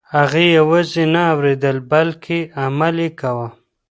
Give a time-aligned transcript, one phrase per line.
[0.15, 3.47] هغې یوازې نه اورېدل بلکه عمل یې کاوه.